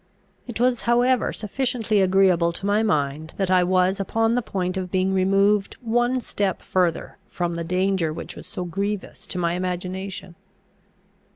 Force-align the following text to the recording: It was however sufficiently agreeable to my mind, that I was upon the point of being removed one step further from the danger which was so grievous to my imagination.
It 0.47 0.59
was 0.59 0.81
however 0.89 1.31
sufficiently 1.31 2.01
agreeable 2.01 2.51
to 2.53 2.65
my 2.65 2.81
mind, 2.81 3.35
that 3.37 3.51
I 3.51 3.63
was 3.63 3.99
upon 3.99 4.33
the 4.33 4.41
point 4.41 4.75
of 4.75 4.89
being 4.89 5.13
removed 5.13 5.77
one 5.79 6.19
step 6.21 6.63
further 6.63 7.17
from 7.29 7.53
the 7.53 7.63
danger 7.63 8.11
which 8.11 8.35
was 8.35 8.47
so 8.47 8.65
grievous 8.65 9.27
to 9.27 9.37
my 9.37 9.53
imagination. 9.53 10.33